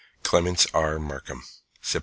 CLEMENTS 0.23 0.65
R. 0.73 0.97
MARKHAM. 0.97 1.43
Sept. 1.83 1.99